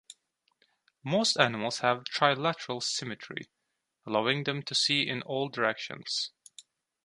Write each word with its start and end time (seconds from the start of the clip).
Most 1.03 1.37
animals 1.39 1.81
have 1.81 2.05
trilateral 2.05 2.81
symmetry, 2.81 3.51
allowing 4.03 4.45
them 4.45 4.63
to 4.63 4.73
see 4.73 5.07
in 5.07 5.21
all 5.21 5.47
directions. 5.47 6.31